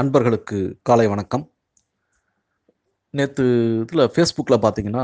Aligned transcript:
அன்பர்களுக்கு 0.00 0.58
காலை 0.88 1.04
வணக்கம். 1.10 1.42
நேற்று 3.14 3.44
இதில் 3.80 4.02
ஃபேஸ்புக்கில் 4.12 4.56
பார்த்தீங்கன்னா 4.62 5.02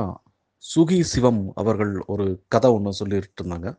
சுகி 0.64 0.99
சிவம் 1.11 1.41
அவர்கள் 1.61 1.91
ஒரு 2.12 2.26
கதை 2.54 2.68
ஒன்று 2.76 2.92
சொல்லிட்டு 3.00 3.40
இருந்தாங்க. 3.40 3.70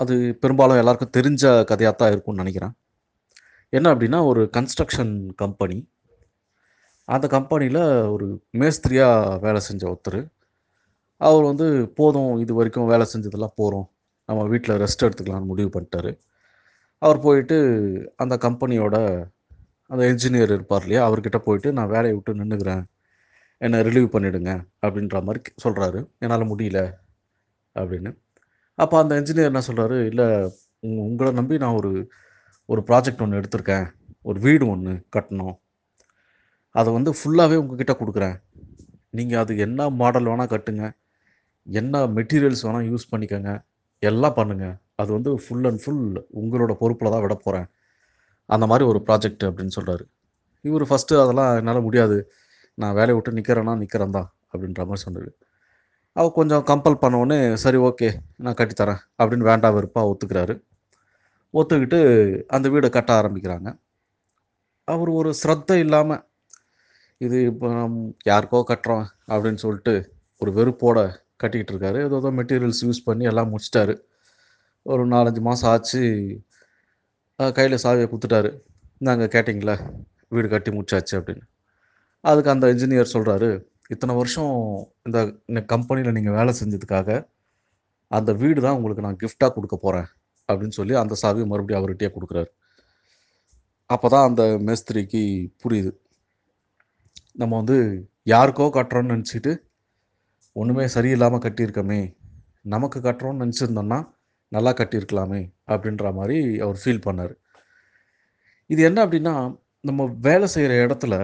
அது 0.00 0.14
பெரும்பாலும் 0.42 0.80
எல்லாருக்கும் 0.80 1.12
தெரிஞ்ச 1.18 1.44
கதையாக 1.70 1.94
தான் 2.00 2.10
இருக்கும்னு 2.12 2.42
நினைக்கிறேன். 2.42 2.74
என்ன 3.72 3.92
அப்படின்னா 3.94 4.20
ஒரு 4.30 4.42
கன்ஸ்ட்ரக்ஷன் 4.56 5.14
கம்பெனி 5.42 5.78
அந்த 7.08 7.28
கம்பெனியில் 7.36 7.80
ஒரு 8.14 8.28
மேஸ்திரியாக 8.62 9.38
வேலை 9.46 9.62
செஞ்ச 9.68 9.82
ஒருத்தர். 9.92 10.20
அவர் 11.20 11.48
வந்து 11.50 11.68
போதும் 12.00 12.34
இது 12.46 12.58
வரைக்கும் 12.58 12.90
வேலை 12.94 13.06
செஞ்சதெல்லாம் 13.14 13.56
போகிறோம் 13.62 13.88
நம்ம 14.28 14.48
வீட்டில் 14.54 14.80
ரெஸ்ட் 14.84 15.06
எடுத்துக்கலாம்னு 15.08 15.52
முடிவு 15.52 15.72
பண்ணிட்டாரு. 15.78 16.14
அவர் 17.02 17.24
போயிட்டு 17.28 17.60
அந்த 18.24 18.34
கம்பெனியோட 18.48 18.96
அந்த 19.90 20.02
என்ஜினியர் 20.10 20.52
இருப்பார் 20.56 20.84
இல்லையா? 20.84 21.02
அவர்கிட்ட 21.08 21.38
போயிட்டு 21.46 21.68
நான் 21.78 21.92
வேலையை 21.94 22.14
விட்டு 22.16 22.40
நின்றுக்கிறேன் 22.40 22.84
என்னை 23.60 23.78
ரிலீவ் 23.88 24.08
பண்ணிவிடுங்க 24.14 24.52
அப்படின்ற 24.84 25.18
மாதிரி 25.26 25.40
சொல்கிறாரு 25.64 26.00
என்னால் 26.22 26.50
முடியல 26.52 26.80
அப்படின்னு. 27.76 28.10
அப்போ 28.78 28.96
அந்த 29.02 29.12
என்ஜினியர் 29.20 29.50
என்ன 29.50 29.62
சொல்கிறாரு 29.68 29.98
இல்லை 30.10 30.26
உங்களை 31.06 31.30
நம்பி 31.38 31.56
நான் 31.64 31.78
ஒரு 31.80 31.92
ஒரு 32.72 32.80
ப்ராஜெக்ட் 32.88 33.22
ஒன்று 33.24 33.38
எடுத்திருக்கேன். 33.40 33.86
ஒரு 34.28 34.38
வீடு 34.46 34.64
ஒன்று 34.74 34.92
கட்டணும். 35.16 35.56
அதை 36.74 36.88
வந்து 36.96 37.10
ஃபுல்லாகவே 37.18 37.56
உங்ககிட்ட 37.62 37.92
கொடுக்குறேன். 38.00 38.36
நீங்கள் 39.18 39.40
அது 39.42 39.52
என்ன 39.66 39.88
மாடல் 40.00 40.28
வேணால் 40.30 40.52
கட்டுங்க. 40.54 40.84
என்ன 41.66 42.04
மெட்டீரியல்ஸ் 42.16 42.64
வேணால் 42.66 42.88
யூஸ் 42.90 43.10
பண்ணிக்கோங்க. 43.12 43.52
எல்லாம் 44.02 44.36
பண்ணுங்கள் 44.40 44.76
அது 45.02 45.10
வந்து 45.16 45.30
ஃபுல் 45.44 45.66
அண்ட் 45.68 45.80
ஃபுல் 45.84 46.04
உங்களோட 46.40 46.72
பொறுப்பில் 46.82 47.12
தான் 47.14 47.24
விட 47.24 47.34
போகிறேன் 47.46 47.66
அந்த 48.54 48.64
மாதிரி 48.70 48.84
ஒரு 48.92 49.00
ப்ராஜெக்ட் 49.08 49.44
அப்படின்னு 49.48 49.76
சொல்கிறாரு 49.78 50.04
இவர் 50.68 50.84
ஃபஸ்ட்டு 50.90 51.20
அதெல்லாம் 51.22 51.50
என்னால் 51.60 51.86
முடியாது. 51.88 52.16
நான் 52.82 52.96
வேலையை 52.98 53.16
விட்டு 53.16 53.36
நிற்கிறேன்னா 53.38 53.74
நிற்கிறேன் 53.82 54.16
தான் 54.16 54.28
அப்படின்ற 54.52 54.82
மாதிரி 54.88 55.02
சொன்னார். 55.04 55.30
அவர் 56.16 56.36
கொஞ்சம் 56.38 56.64
கம்பல் 56.70 57.02
பண்ணோடனே 57.02 57.38
சரி 57.64 57.78
ஓகே 57.88 58.08
நான் 58.44 58.58
கட்டித்தரேன் 58.60 59.00
அப்படின்னு 59.20 59.48
வேண்டாம் 59.50 59.76
வெறுப்பாக 59.76 60.10
ஒத்துக்கிறாரு. 60.12 60.54
ஒத்துக்கிட்டு 61.54 62.00
அந்த 62.56 62.66
வீடை 62.74 62.88
கட்ட 62.96 63.10
ஆரம்பிக்கிறாங்க. 63.20 63.68
அவர் 64.88 65.10
ஒரு 65.20 65.30
ஸ்ரத்தை 65.40 65.76
இல்லாமல் 65.84 66.22
இது 67.26 67.38
இப்போ 67.50 67.68
யாருக்கோ 68.30 68.58
கட்டுறோம் 68.72 69.06
அப்படின்னு 69.32 69.60
சொல்லிட்டு 69.64 69.94
ஒரு 70.40 70.50
வெறுப்போட 70.58 70.98
கட்டிக்கிட்டு 71.42 71.72
இருக்காரு. 71.74 71.98
ஏதோ 72.06 72.16
ஏதோ 72.22 72.30
மெட்டீரியல்ஸ் 72.40 72.82
யூஸ் 72.86 73.06
பண்ணி 73.08 73.24
எல்லாம் 73.30 73.50
முடிச்சிட்டாரு. 73.52 73.94
ஒரு 74.86 75.04
நாலஞ்சு 75.14 75.40
மாதம் 75.48 75.70
ஆச்சு. 75.72 76.02
கையில் 77.38 77.82
சாவியை 77.84 78.06
கொடுத்துட்டாரு. 78.10 78.50
நாங்கள் 79.06 79.32
கேட்டிங்களா? 79.34 79.76
வீடு 80.34 80.48
கட்டி 80.52 80.70
முடிச்சாச்சு 80.76 81.14
அப்படின்னு. 81.18 81.44
அதுக்கு 82.30 82.52
அந்த 82.52 82.66
இன்ஜினியர் 82.74 83.14
சொல்கிறாரு 83.14 83.48
இத்தனை 83.94 84.12
வருஷம் 84.20 84.54
இந்த 85.08 85.18
கம்பெனியில் 85.72 86.16
நீங்கள் 86.16 86.36
வேலை 86.38 86.52
செஞ்சதுக்காக 86.60 87.18
அந்த 88.10 88.30
வீடு 88.42 88.60
தான் 88.64 88.76
உங்களுக்கு 88.78 89.04
நான் 89.06 89.20
கிஃப்டாக 89.22 89.50
கொடுக்க 89.56 89.76
போகிறேன் 89.84 90.08
அப்படின்னு 90.48 90.76
சொல்லி 90.78 90.94
அந்த 91.02 91.14
சாவியை 91.22 91.46
மறுபடியும் 91.52 91.80
அவர்கிட்டயே 91.80 92.10
கொடுக்குறாரு. 92.16 92.50
அப்போ 93.90 94.06
தான் 94.14 94.26
அந்த 94.28 94.42
மேஸ்திரிக்கு 94.66 95.22
புரியுது. 95.62 95.92
நம்ம 97.40 97.52
வந்து 97.60 97.78
யாருக்கோ 98.32 98.66
கட்டுறோன்னு 98.76 99.14
நினச்சிட்டு 99.14 99.52
ஒன்றுமே 100.56 100.84
சரியில்லாமல் 100.96 101.44
கட்டியிருக்கோமே. 101.46 102.00
நமக்கு 102.74 102.98
கட்டுறோன்னு 103.06 103.42
நினச்சிருந்தோம்னா 103.44 103.98
நல்லா 104.52 104.72
கட்டியிருக்கலாமே 104.78 105.40
அப்படின்ற 105.72 106.12
மாதிரி 106.18 106.36
அவர் 106.64 106.78
ஃபீல் 106.82 107.04
பண்ணார். 107.06 107.34
இது 108.70 108.80
என்ன 108.88 108.98
அப்படின்னா 109.06 109.34
நம்ம 109.88 110.06
வேலை 110.26 110.46
செய்கிற 110.54 110.74
இடத்துல 110.84 111.14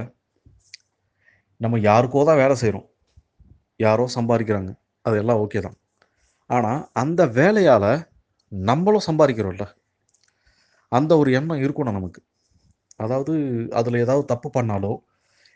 நம்ம 1.60 1.78
யாருக்கோ 1.88 2.24
தான் 2.28 2.40
வேலை 2.42 2.54
செய்கிறோம் 2.62 2.86
யாரோ 3.80 4.04
சம்பாதிக்கிறாங்க. 4.16 4.70
அது 5.04 5.16
எல்லாம் 5.22 5.40
ஓகே 5.44 5.60
தான். 5.66 5.76
ஆனால் 6.50 6.80
அந்த 7.02 7.22
வேலையால் 7.38 7.92
நம்மளும் 8.52 9.06
சம்பாதிக்கிறோம்ல. 9.08 9.66
அந்த 10.92 11.12
ஒரு 11.20 11.30
எண்ணம் 11.38 11.62
இருக்கணும் 11.64 11.98
நமக்கு. 11.98 12.20
அதாவது 13.04 13.34
அதில் 13.78 14.02
ஏதாவது 14.04 14.24
தப்பு 14.32 14.48
பண்ணாலோ 14.56 14.92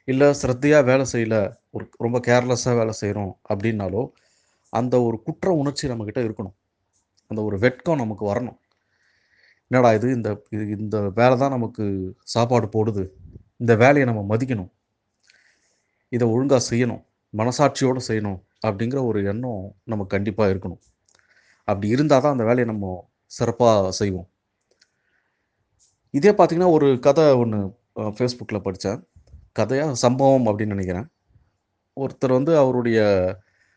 இல்லை 0.09 0.29
ஸ்ரத்தையாக 0.41 0.89
வேலை 0.91 1.05
செய்யல 1.13 1.37
ஒரு 1.77 1.85
ரொம்ப 2.05 2.19
கேர்லெஸ்ஸாக 2.29 2.79
வேலை 2.81 2.95
செய்கிறோம் 3.01 3.33
அப்படின்னாலோ 3.53 4.03
அந்த 4.73 4.95
ஒரு 5.09 5.17
குற்ற 5.27 5.49
உணர்ச்சி 5.63 5.91
நம்மக்கிட்ட 5.91 6.21
இருக்கணும். 6.27 6.57
அந்த 7.29 7.43
ஒரு 7.43 7.59
வெட்கம் 7.59 7.97
நமக்கு 7.97 8.35
வரணும். 8.35 8.59
என்னடா 9.69 9.93
இது? 9.93 10.13
இந்த 10.13 10.43
இது 10.51 10.69
இந்த 10.69 11.11
வேலை 11.11 11.39
தான் 11.39 11.51
நமக்கு 11.51 12.15
சாப்பாடு 12.23 12.67
போடுது. 12.67 13.11
இந்த 13.57 13.77
வேலையை 13.77 14.15
நம்ம 14.15 14.37
மதிக்கணும். 14.37 14.71
இதை 16.09 16.29
ஒழுங்காக 16.29 16.65
செய்யணும். 16.71 17.05
மனசாட்சியோடு 17.37 18.01
செய்யணும் 18.09 18.39
அப்படிங்கிற 18.67 19.07
ஒரு 19.07 19.25
எண்ணம் 19.25 19.75
நமக்கு 19.85 20.17
கண்டிப்பாக 20.17 20.53
இருக்கணும். 20.55 20.83
அப்படி 21.65 21.89
இருந்தால் 21.89 22.21
தான் 22.21 22.33
அந்த 22.33 22.45
வேலையை 22.45 22.65
நம்ம 22.65 23.11
சிறப்பாக 23.25 23.91
செய்வோம். 23.91 24.29
இதே 26.11 26.31
பார்த்திங்கன்னா 26.31 26.71
ஒரு 26.71 26.99
கதை 27.01 27.33
ஒன்று 27.33 27.59
ஃபேஸ்புக்கில் 27.97 28.63
படித்தேன் 28.63 29.09
கதையாக 29.53 29.95
சம்பவம் 29.95 30.47
அப்படின்னு 30.47 30.67
நினைக்கிறேன். 30.67 31.09
ஒருத்தர் 31.97 32.33
வந்து 32.33 32.59
அவருடைய 32.59 33.01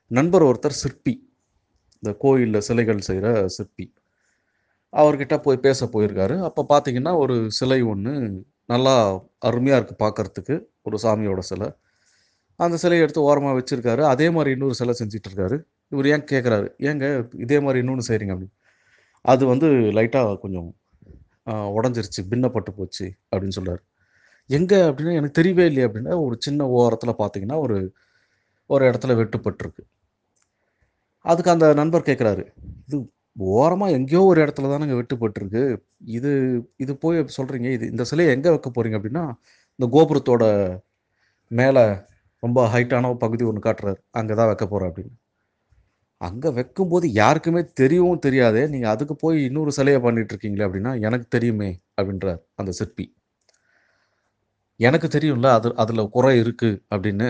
நண்பர் 0.07 0.43
ஒருத்தர் 0.43 0.81
சிற்பி. 0.81 1.28
இந்த 2.03 2.11
கோயிலில் 2.23 2.65
சிலைகள் 2.67 3.07
செய்கிற 3.09 3.27
சிற்பி. 3.55 3.85
அவர்கிட்ட 4.93 5.35
போய் 5.45 5.63
பேச 5.67 5.89
போயிருக்காரு. 5.93 6.35
அப்போ 6.47 6.61
பார்த்தீங்கன்னா 6.73 7.13
ஒரு 7.23 7.35
சிலை 7.59 7.79
ஒன்று 7.93 8.13
நல்லா 8.73 8.93
அருமையாக 9.49 9.79
இருக்குது 9.79 10.01
பார்க்குறதுக்கு 10.03 10.55
ஒரு 10.87 10.97
சாமியோட 11.05 11.41
சிலை. 11.51 11.67
அந்த 12.59 12.77
சிலையை 12.83 13.01
எடுத்து 13.05 13.21
ஓரமாக 13.29 13.55
வச்சுருக்காரு. 13.59 14.01
அதே 14.13 14.27
மாதிரி 14.35 14.49
இன்னொரு 14.55 14.75
சிலை 14.79 14.93
செஞ்சுட்டு 15.01 15.29
இருக்காரு 15.29 15.57
இவர் 15.93 16.09
ஏன் 16.13 16.25
கேட்குறாரு 16.31 16.67
ஏங்க 16.89 17.05
இதே 17.45 17.57
மாதிரி 17.65 17.81
இன்னொன்று 17.83 18.07
செய்கிறீங்க 18.09 18.33
அப்படின்னு 18.35 18.57
அது 19.25 19.43
வந்து 19.51 19.67
லைட்டாக 19.97 20.35
கொஞ்சம் 20.43 20.67
உடஞ்சிருச்சு 21.77 22.21
பின்னப்பட்டு 22.31 22.71
போச்சு 22.79 23.05
அப்படின்னு 23.31 23.55
சொல்கிறார் 23.57 23.81
எங்கே 24.57 24.79
அப்படின்னா 24.89 25.13
எனக்கு 25.19 25.37
தெரியவே 25.39 25.65
இல்லையே 25.69 25.85
அப்படின்னா 25.87 26.13
ஒரு 26.25 26.35
சின்ன 26.45 26.67
ஓரத்தில் 26.79 27.19
பார்த்தீங்கன்னா 27.21 27.57
ஒரு 27.65 27.77
ஒரு 28.73 28.83
இடத்துல 28.89 29.15
வெட்டுப்பட்டிருக்கு. 29.19 29.83
அதுக்கு 31.25 31.53
அந்த 31.55 31.67
நண்பர் 31.73 32.07
கேட்குறாரு 32.09 32.43
இது 32.87 32.97
ஓரமாக 33.57 33.95
எங்கேயோ 33.97 34.21
ஒரு 34.31 34.39
இடத்துல 34.45 34.69
தானேங்க 34.71 34.95
வெட்டுப்பட்டிருக்கு 34.99 35.63
இது 36.17 36.31
இது 36.83 36.93
போய் 37.03 37.19
சொல்கிறீங்க 37.37 37.67
இது 37.77 37.85
இந்த 37.93 38.03
சிலையை 38.11 38.31
எங்கே 38.35 38.53
வைக்க 38.55 38.69
போகிறீங்க 38.69 38.97
அப்படின்னா 38.99 39.25
இந்த 39.79 39.87
கோபுரத்தோட 39.95 40.43
மேலே 41.51 41.83
ரொம்ப 42.43 42.59
ஹைட்டான 42.73 43.11
பகுதி 43.23 43.43
ஒன்று 43.49 43.61
காட்டுறாரு. 43.67 43.99
அங்கே 44.19 44.33
தான் 44.39 44.49
வைக்க 44.49 44.65
போகிறேன் 44.65 44.89
அப்படின்னு. 44.89 45.13
அங்கே 46.21 46.49
வைக்கும்போது 46.57 47.05
யாருக்குமே 47.21 47.61
தெரியவும் 47.81 48.23
தெரியாதே 48.25 48.63
நீங்கள் 48.73 48.91
அதுக்கு 48.93 49.15
போய் 49.23 49.37
இன்னொரு 49.47 49.71
சிலையை 49.77 49.99
பண்ணிகிட்ருக்கீங்களே 50.05 50.65
அப்படின்னா 50.67 50.91
எனக்கு 51.07 51.27
தெரியுமே 51.35 51.69
அப்படின்றார் 51.99 52.41
அந்த 52.61 52.71
சிற்பி. 52.79 53.05
எனக்கு 54.79 55.07
தெரியும்ல 55.15 55.47
அது 55.57 55.69
அதில் 55.83 56.11
குறை 56.15 56.33
இருக்குது 56.43 56.79
அப்படின்னு. 56.93 57.29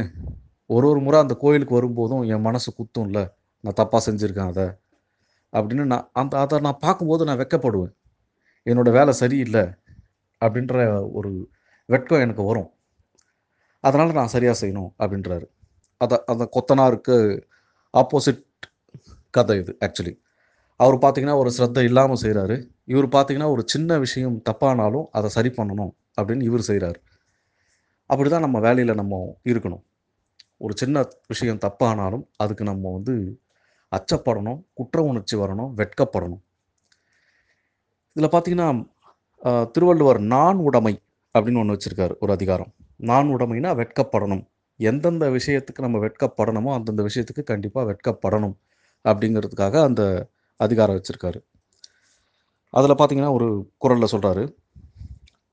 ஒரு 0.69 0.85
ஒரு 0.91 0.99
முறை 1.05 1.19
அந்த 1.25 1.35
கோயிலுக்கு 1.44 1.78
வரும்போதும் 1.79 2.23
என் 2.33 2.45
மனசு 2.47 2.69
குத்தும்ல. 2.79 3.19
நான் 3.64 3.78
தப்பாக 3.81 4.02
செஞ்சுருக்கேன் 4.08 4.52
அதை 4.53 4.68
அப்படின்னு 5.53 5.86
நான் 5.94 6.08
அந்த 6.22 6.34
அதை 6.44 6.58
நான் 6.68 6.84
பார்க்கும்போது 6.86 7.24
நான் 7.30 7.42
வெக்கப்படுவேன். 7.42 7.94
என்னோடய 8.66 8.97
வேலை 9.00 9.14
சரியில்லை 9.22 9.64
அப்படின்ற 10.42 10.75
ஒரு 11.18 11.31
வெட்கம் 11.90 12.24
எனக்கு 12.25 12.44
வரும். 12.50 12.70
அதனால் 13.84 14.18
நான் 14.20 14.34
சரியாக 14.36 14.58
செய்யணும் 14.62 14.92
அப்படின்றாரு. 15.02 15.46
அதை 16.02 16.18
அந்த 16.31 16.44
கொத்தனாருக்கு 16.56 17.16
ஆப்போசிட் 17.94 18.44
கதை 19.38 19.56
இது 19.62 19.72
ஆக்சுவலி 19.86 20.14
அவர் 20.80 20.96
பார்த்தீங்கன்னா 21.03 21.38
ஒரு 21.41 21.50
ஸ்ரத்தை 21.56 21.84
இல்லாமல் 21.90 22.22
செய்கிறாரு 22.24 22.56
இவர் 22.94 23.08
பார்த்தீங்கன்னா 23.16 23.50
ஒரு 23.56 23.64
சின்ன 23.74 23.97
விஷயம் 24.06 24.38
தப்பானாலும் 24.50 25.08
அதை 25.18 25.30
சரி 25.38 25.50
பண்ணணும் 25.58 25.91
அப்படின்னு 26.18 26.47
இவர் 26.50 26.68
செய்கிறார் 26.70 27.00
அப்படி 28.09 28.29
தான் 28.29 28.46
நம்ம 28.46 28.58
வேலையில் 28.67 29.00
நம்ம 29.02 29.16
இருக்கணும். 29.50 29.84
ஒரு 30.66 30.73
சின்ன 30.82 31.03
விஷயம் 31.32 31.62
தப்பானாலும் 31.66 32.23
அதுக்கு 32.44 32.64
நம்ம 32.72 32.91
வந்து 32.97 33.14
அச்சப்படணும் 33.91 34.59
குற்ற 34.78 35.02
உணர்ச்சி 35.09 35.36
வரணும் 35.38 35.72
வெட்கப்படணும். 35.80 36.41
இதில் 38.16 38.34
பார்த்தீங்கன்னா 38.34 38.70
திருவள்ளுவர் 39.76 40.20
நான் 40.34 40.59
உடைமை 40.68 40.94
அப்படின்னு 41.36 41.62
ஒன்று 41.62 41.76
வச்சுருக்காரு 41.76 42.14
ஒரு 42.24 42.32
அதிகாரம். 42.38 42.72
நான் 43.09 43.28
உடைமைனா 43.36 43.72
வெட்கப்படணும். 43.82 44.44
எந்தெந்த 44.80 45.26
விஷயத்துக்கு 45.38 45.86
நம்ம 45.86 45.97
வெட்கப்படணுமோ 46.06 46.72
அந்தந்த 46.78 47.03
விஷயத்துக்கு 47.08 47.44
கண்டிப்பாக 47.52 47.86
வெட்கப்படணும் 47.91 48.56
அப்படிங்கிறதுக்காக 49.06 49.76
அந்த 49.88 50.03
அதிகாரம் 50.59 50.97
வச்சுருக்காரு. 50.97 51.40
அதில் 52.74 52.97
பார்த்தீங்கன்னா 53.00 53.32
ஒரு 53.38 53.50
குரலில் 53.84 54.12
சொல்கிறாரு 54.14 54.44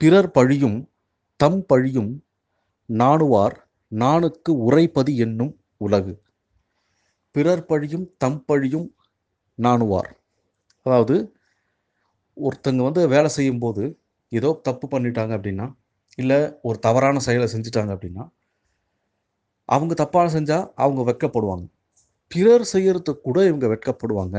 பிறர் 0.00 0.30
பழியும் 0.38 0.78
தம் 1.40 1.62
பழியும் 1.70 2.12
நாணுவார் 2.88 3.56
நானுக்கு 3.92 4.52
உரைப்பது 4.66 5.12
என்னும் 5.24 5.52
உலகு. 5.86 6.12
பிறர் 7.36 7.66
பழியும் 7.70 8.06
தம் 8.22 8.42
பழியும் 8.48 8.86
நாணுவார். 9.58 10.10
அதாவது 10.86 11.16
ஒருத்தங்க 12.36 12.82
வந்து 12.88 13.02
வேலை 13.14 13.30
செய்யும்போது 13.36 13.84
ஏதோ 14.32 14.50
தப்பு 14.68 14.86
பண்ணிட்டாங்க 14.92 15.32
அப்படின்னா 15.38 15.66
இல்லை 16.18 16.38
ஒரு 16.68 16.78
தவறான 16.86 17.20
செயலை 17.26 17.46
செஞ்சுட்டாங்க 17.54 17.90
அப்படின்னா 17.96 18.24
அவங்க 19.68 19.92
தப்பான 19.94 20.26
செஞ்சால் 20.36 20.66
அவங்க 20.84 21.02
வெட்கப்படுவாங்க. 21.10 21.64
பிறர் 22.32 22.64
செய்யறதுக்கு 22.72 23.24
கூட 23.28 23.38
இவங்க 23.50 23.66
வெட்கப்படுவாங்க. 23.72 24.36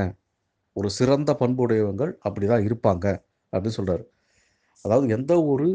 ஒரு 0.75 0.89
சிறந்த 0.97 1.31
பண்புடையவங்கள் 1.41 2.11
அப்படி 2.27 2.45
தான் 2.47 2.65
இருப்பாங்க 2.67 3.05
அப்படின்னு 3.53 3.77
சொல்கிறார் 3.79 4.03
அதாவது 4.85 5.07
எந்த 5.17 5.33
ஒரு 5.53 5.67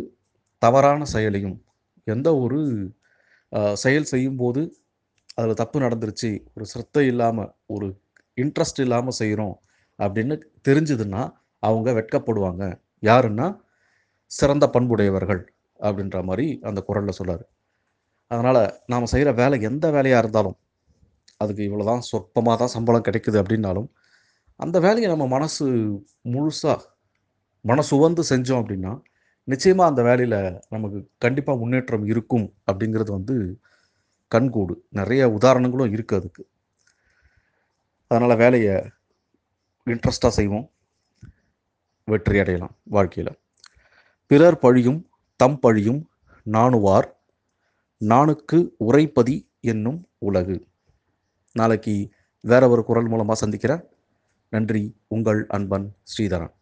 தவறான 0.63 1.05
செயலையும் 1.15 1.57
எந்த 2.07 2.29
ஒரு 2.45 2.61
செயல் 3.83 4.11
செய்யும்போது 4.13 4.63
அதில் 5.39 5.61
தப்பு 5.63 5.79
நடந்துருச்சு 5.81 6.31
ஒரு 6.55 6.65
சிரத்தை 6.65 7.05
இல்லாமல் 7.07 7.51
ஒரு 7.67 7.87
இன்ட்ரெஸ்ட் 8.39 8.81
இல்லாமல் 8.81 9.19
செய்கிறோம் 9.21 9.55
அப்படின்னு 9.99 10.35
தெரிஞ்சதுன்னா 10.69 11.23
அவங்க 11.63 11.89
வெட்கப்படுவாங்க. 11.93 12.65
யாருன்னா 13.03 13.47
சிறந்த 14.31 14.65
பண்புடையவர்கள் 14.67 15.43
அப்படின்ற 15.81 16.19
மாதிரி 16.25 16.47
அந்த 16.63 16.81
குரலில் 16.81 17.19
சொல்லார் 17.19 17.45
அதனால் 18.31 18.63
நாம் 18.87 19.07
செய்கிற 19.07 19.31
வேலை 19.33 19.57
எந்த 19.61 19.87
வேலையாக 19.91 20.23
இருந்தாலும் 20.23 20.57
அதுக்கு 21.41 21.63
இவ்வளோ 21.69 21.85
தான் 21.85 22.05
சொற்பமாக 22.11 22.57
தான் 22.57 22.75
சம்பளம் 22.77 23.07
கிடைக்குது 23.09 23.39
அப்படின்னாலும் 23.43 23.89
அந்த 24.61 24.77
வேலையை 24.81 25.09
நம்ம 25.11 25.27
மனசு 25.27 25.65
முழுசாக 26.25 26.79
மனசு 27.65 27.91
உவந்து 27.97 28.23
செஞ்சோம் 28.31 28.61
அப்படின்னா 28.63 28.93
நிச்சயமாக 29.49 29.91
அந்த 29.91 30.03
வேலையில் 30.03 30.39
நமக்கு 30.69 30.99
கண்டிப்பாக 31.19 31.59
முன்னேற்றம் 31.59 32.07
இருக்கும் 32.07 32.47
அப்படிங்கிறது 32.67 33.11
வந்து 33.13 33.37
கண்கூடு. 34.35 34.75
நிறைய 34.89 35.31
உதாரணங்களும் 35.31 35.95
இருக்குது 35.95 36.15
அதுக்கு. 36.15 36.49
அதனால் 38.07 38.37
வேலையை 38.37 38.91
இன்ட்ரெஸ்டாக 39.87 40.29
செய்வோம். 40.29 40.71
வெற்றி 42.05 42.39
அடையலாம் 42.39 42.77
வாழ்க்கையில். 42.83 43.39
பிறர் 44.27 44.59
பழியும் 44.59 45.11
தம் 45.37 45.59
பழியும் 45.59 46.11
நாணுவார். 46.51 47.13
நானுக்கு 47.97 48.77
உரைப்பதி 48.87 49.51
என்னும் 49.61 50.09
உலகு. 50.19 50.67
நாளைக்கு 51.53 52.13
வேற 52.41 52.69
ஒரு 52.69 52.85
குரல் 52.85 53.09
மூலமாக 53.09 53.35
சந்திக்கிறேன். 53.35 53.85
நன்றி. 54.51 54.97
உங்கள் 55.07 55.47
அன்பன் 55.47 55.95
ஸ்ரீதரன். 56.03 56.53